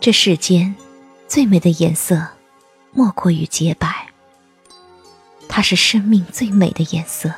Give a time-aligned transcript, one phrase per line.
[0.00, 0.76] 这世间
[1.26, 2.24] 最美的颜色，
[2.92, 4.06] 莫过于洁白。
[5.48, 7.34] 它是生命最美的颜色。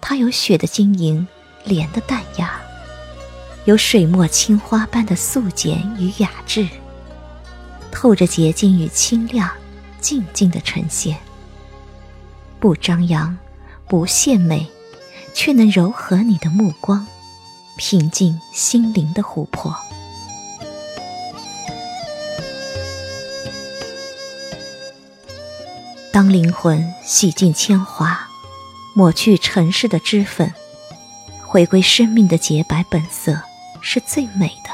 [0.00, 1.26] 它有雪的晶莹，
[1.64, 2.60] 莲的淡雅，
[3.66, 6.68] 有水墨青花般的素简与雅致，
[7.92, 9.48] 透着洁净与清亮，
[10.00, 11.16] 静静的呈现。
[12.58, 13.38] 不张扬，
[13.86, 14.66] 不献媚，
[15.32, 17.06] 却能柔和你的目光，
[17.76, 19.74] 平静心灵的湖泊。
[26.18, 28.26] 当灵魂洗尽铅华，
[28.92, 30.52] 抹去尘世的脂粉，
[31.46, 33.40] 回归生命的洁白本色，
[33.80, 34.70] 是最美的。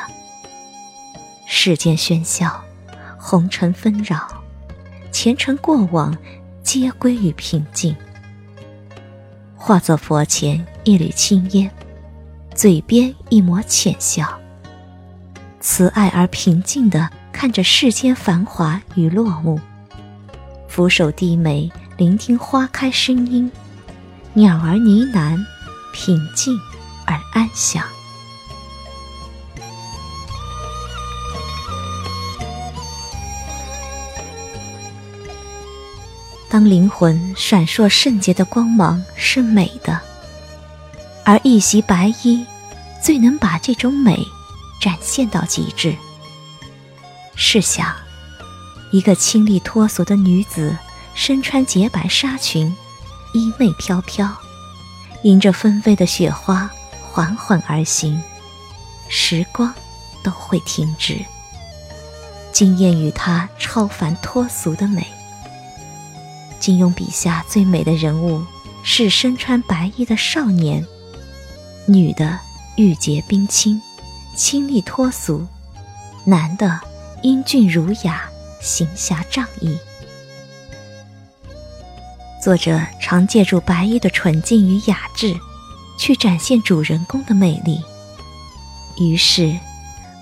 [1.45, 2.65] 世间喧嚣，
[3.19, 4.27] 红尘纷扰，
[5.13, 6.17] 前尘过往，
[6.63, 7.95] 皆归于平静。
[9.55, 11.71] 化作佛前一缕青烟，
[12.55, 14.27] 嘴边一抹浅笑，
[15.61, 19.61] 慈爱而平静地看着世间繁华与落幕。
[20.75, 23.49] 俯首低眉，聆听花开声音，
[24.33, 25.39] 鸟儿呢喃，
[25.93, 26.59] 平静
[27.07, 27.87] 而安详。
[36.49, 40.01] 当灵魂闪烁圣洁的光芒是美的，
[41.25, 42.45] 而一袭白衣，
[43.01, 44.19] 最能把这种美
[44.81, 45.95] 展现到极致。
[47.37, 48.04] 试想。
[48.95, 50.79] 一个清丽脱俗的女子，
[51.15, 52.73] 身穿洁白纱裙，
[53.33, 54.33] 衣袂飘飘，
[55.25, 56.71] 迎着纷飞的雪花
[57.11, 58.23] 缓缓而行，
[59.09, 59.75] 时光
[60.23, 61.19] 都会停止，
[62.53, 65.05] 惊艳于她超凡脱俗的美。
[66.61, 68.45] 金庸笔下最美的人物
[68.85, 70.87] 是身穿白衣的少年，
[71.87, 72.39] 女的
[72.77, 73.83] 玉洁冰清，
[74.37, 75.45] 清丽脱俗；
[76.25, 76.81] 男的
[77.23, 78.31] 英俊儒雅。
[78.65, 79.79] 行侠仗义，
[82.43, 85.39] 作者常借助白衣的纯净与雅致，
[85.99, 87.79] 去展现主人公的魅力。
[88.97, 89.55] 于是，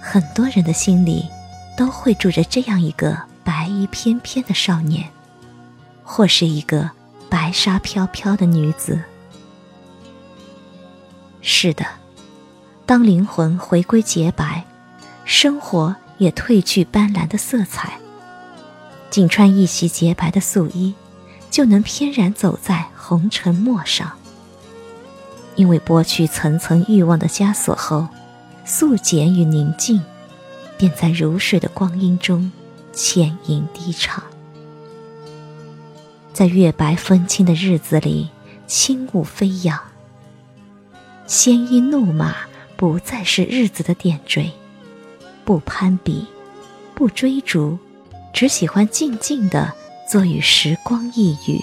[0.01, 1.25] 很多人的心里
[1.77, 5.09] 都会住着这样一个白衣翩翩的少年，
[6.03, 6.91] 或是一个
[7.31, 9.01] 白纱飘飘的女子。
[11.43, 11.87] 是的，
[12.85, 14.65] 当灵魂回归洁白，
[15.25, 18.02] 生活也褪去斑斓的色彩。
[19.13, 20.95] 仅穿一袭洁白的素衣，
[21.51, 24.11] 就能翩然走在红尘陌上。
[25.55, 28.09] 因为剥去层层欲望的枷锁后，
[28.65, 30.01] 素简与宁静，
[30.79, 32.51] 便在如水的光阴中
[32.95, 34.25] 浅吟低唱。
[36.33, 38.31] 在月白风清的日子里，
[38.67, 39.79] 轻舞飞扬。
[41.27, 42.35] 鲜衣怒马
[42.79, 44.51] 不再是日子的点缀，
[45.45, 46.27] 不攀比，
[46.95, 47.79] 不追逐。
[48.33, 49.73] 只喜欢静静地
[50.09, 51.63] 坐与时光一语，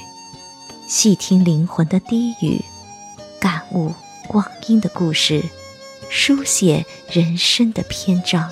[0.87, 2.63] 细听灵魂的低语，
[3.39, 3.91] 感悟
[4.27, 5.43] 光阴的故事，
[6.09, 8.49] 书写人生的篇章。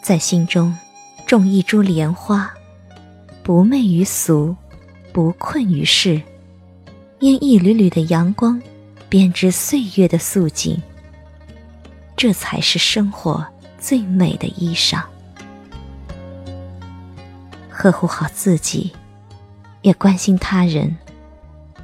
[0.00, 0.74] 在心中
[1.26, 2.52] 种一株莲花，
[3.42, 4.56] 不媚于俗，
[5.12, 6.22] 不困于世，
[7.18, 8.60] 因一缕缕的阳光。
[9.12, 10.80] 编织岁月的素锦，
[12.16, 13.46] 这才是生活
[13.78, 15.02] 最美的衣裳。
[17.68, 18.90] 呵护好自己，
[19.82, 20.96] 也关心他人，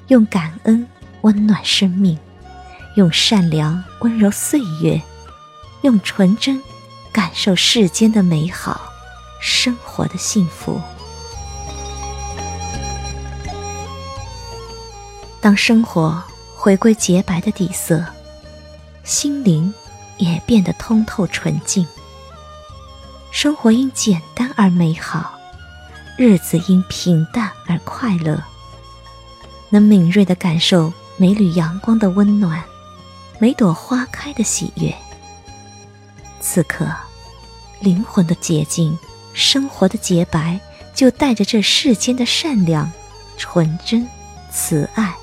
[0.06, 0.89] 用感恩
[1.21, 2.19] 温暖生命，
[2.97, 4.99] 用善良温柔岁月，
[5.83, 6.59] 用纯真
[7.12, 8.81] 感受世间的美好，
[9.39, 10.81] 生活的幸福。
[15.42, 16.24] 当生活。
[16.60, 18.05] 回归洁白的底色，
[19.05, 19.72] 心灵
[20.16, 21.87] 也变得通透纯净。
[23.31, 25.39] 生活因简单而美好，
[26.16, 28.43] 日子因平淡而快乐。
[29.71, 32.60] 能敏锐地感受每缕阳光的温暖，
[33.39, 34.93] 每朵花开的喜悦。
[36.41, 36.89] 此刻，
[37.78, 38.99] 灵魂的洁净，
[39.33, 40.59] 生活的洁白，
[40.93, 42.91] 就带着这世间的善良、
[43.37, 44.09] 纯真、
[44.51, 45.15] 慈爱。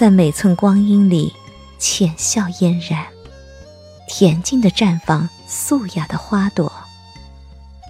[0.00, 1.30] 在每寸光阴里，
[1.78, 3.04] 浅笑嫣然，
[4.08, 6.72] 恬静的绽放素雅的花朵，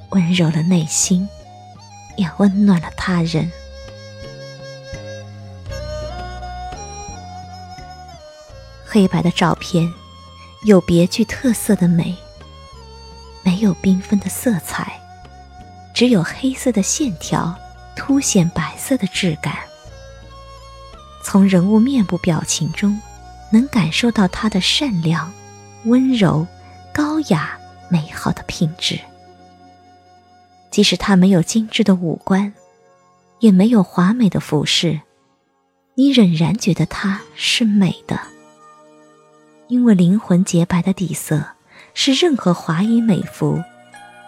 [0.08, 1.28] 温柔了内心，
[2.16, 3.48] 也温暖了他人。
[8.84, 9.88] 黑白的照片
[10.64, 12.16] 有别具特色的美，
[13.44, 15.00] 没有缤纷的色彩，
[15.94, 17.56] 只有黑色的线条
[17.94, 19.69] 凸显白色的质感。
[21.22, 23.00] 从人物面部表情中，
[23.50, 25.32] 能感受到他的善良、
[25.84, 26.46] 温柔、
[26.92, 27.58] 高雅、
[27.88, 28.98] 美好的品质。
[30.70, 32.52] 即使他没有精致的五官，
[33.40, 35.00] 也没有华美的服饰，
[35.94, 38.20] 你仍然觉得她是美的，
[39.66, 41.44] 因为灵魂洁白的底色
[41.92, 43.62] 是任何华衣美服、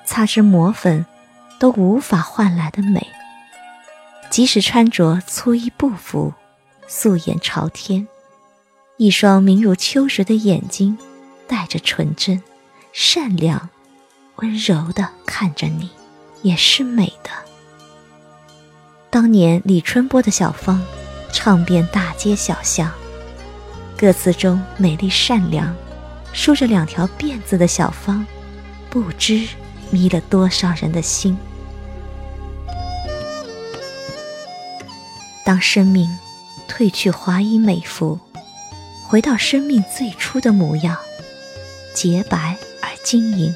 [0.04, 1.06] 擦脂抹粉
[1.60, 3.06] 都无法换来的美。
[4.28, 6.34] 即使穿着粗衣布服，
[6.94, 8.06] 素颜朝天，
[8.98, 10.98] 一双明如秋水的眼睛，
[11.48, 12.42] 带着纯真、
[12.92, 13.70] 善良、
[14.36, 15.88] 温柔的看着你，
[16.42, 17.30] 也是美的。
[19.08, 20.82] 当年李春波的小芳，
[21.32, 22.92] 唱遍大街小巷，
[23.96, 25.74] 歌词中美丽善良，
[26.34, 28.24] 梳着两条辫子的小芳，
[28.90, 29.48] 不知
[29.90, 31.38] 迷了多少人的心。
[35.42, 36.06] 当生命
[36.68, 38.18] 褪去华衣美服，
[39.06, 40.96] 回到生命最初的模样，
[41.94, 43.54] 洁白而晶莹，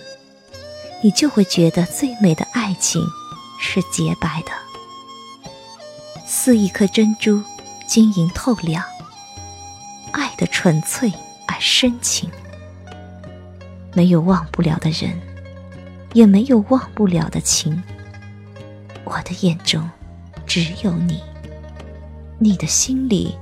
[1.02, 3.02] 你就会觉得最美的爱情
[3.60, 5.50] 是洁白的，
[6.26, 7.42] 似一颗珍珠，
[7.86, 8.84] 晶莹透亮。
[10.12, 11.12] 爱的纯粹
[11.46, 12.30] 而深情，
[13.92, 15.20] 没有忘不了的人，
[16.14, 17.82] 也没有忘不了的情。
[19.04, 19.88] 我的眼中
[20.46, 21.22] 只有你。
[22.38, 23.34] 你的心里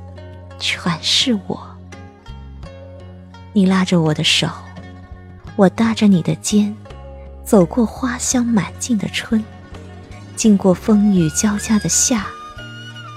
[0.61, 1.61] 全是我。
[3.52, 4.49] 你拉着我的手，
[5.56, 6.76] 我搭着你的肩，
[7.44, 9.43] 走过花香满径的春，
[10.37, 12.26] 经过风雨交加的夏，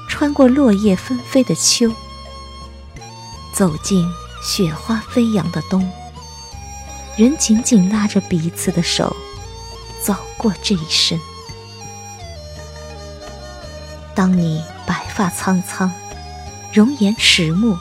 [0.09, 1.91] 穿过落叶纷飞的秋，
[3.53, 4.03] 走进
[4.41, 5.87] 雪花飞扬的冬，
[7.15, 9.15] 仍紧紧拉着彼此的手，
[10.01, 11.19] 走过这一生。
[14.15, 14.59] 当你。
[14.87, 15.91] 白发苍苍，
[16.73, 17.77] 容颜迟暮。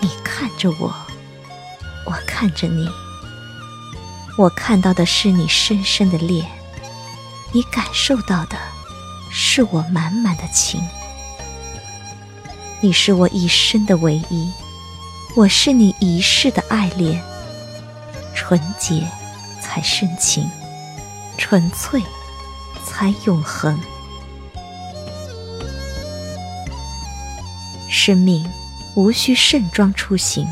[0.00, 0.92] 你看着我，
[2.04, 2.90] 我看着你。
[4.36, 6.44] 我看到的是你深深的恋，
[7.52, 8.58] 你感受到的
[9.30, 10.82] 是我满满的情。
[12.80, 14.52] 你是我一生的唯一，
[15.36, 17.22] 我是你一世的爱恋。
[18.34, 19.08] 纯洁
[19.62, 20.50] 才深情，
[21.38, 22.02] 纯粹
[22.84, 23.78] 才永恒。
[28.06, 28.46] 生命
[28.96, 30.46] 无需盛装出行，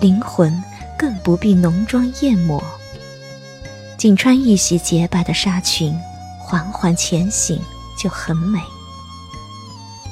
[0.00, 0.60] 灵魂
[0.98, 2.60] 更不必浓妆艳抹，
[3.96, 5.96] 仅穿一袭洁白的纱裙，
[6.40, 7.62] 缓缓前行
[7.96, 8.58] 就很美。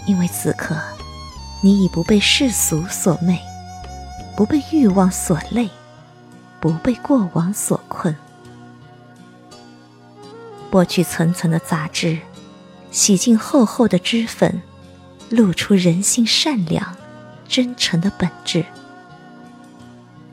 [0.07, 0.77] 因为此刻，
[1.61, 3.41] 你已不被世俗所媚，
[4.37, 5.69] 不被欲望所累，
[6.61, 8.15] 不被过往所困。
[10.71, 12.17] 剥去层层的杂质，
[12.93, 14.63] 洗净厚厚的脂粉。
[15.31, 16.97] 露出人性善良、
[17.47, 18.65] 真诚的本质，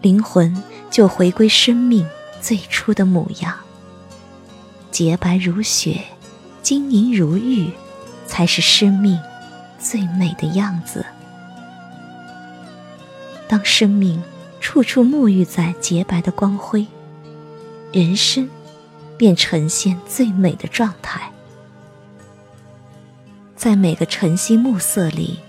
[0.02, 0.56] 灵魂
[0.90, 2.08] 就回归生命
[2.40, 3.54] 最初的模样。
[4.92, 6.02] 洁白如雪，
[6.62, 7.72] 晶莹如玉，
[8.26, 9.20] 才是生命
[9.78, 11.06] 最美的样子。
[13.48, 14.24] 当生命
[14.62, 16.88] 处处沐浴在洁白的光辉，
[17.92, 18.50] 人生
[19.18, 21.32] 便呈现最美的状态。
[23.66, 25.40] 在每个晨曦暮色里，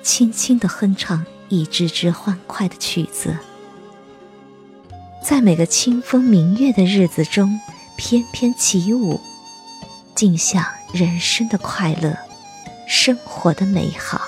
[0.00, 3.32] 轻轻地哼唱一支支欢快的曲子；
[5.20, 7.58] 在每个清风明月的日子中，
[7.96, 9.20] 翩翩起舞，
[10.14, 12.16] 尽享人生的快乐，
[12.86, 14.20] 生活的美好。